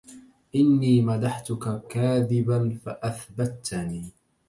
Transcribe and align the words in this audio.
إني 0.55 1.01
مدحتك 1.01 1.81
كاذبا 1.89 2.79
فأثبتني 2.85 4.09